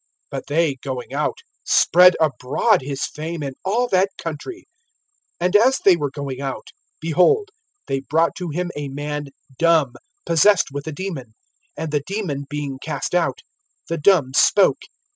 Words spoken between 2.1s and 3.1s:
abroad his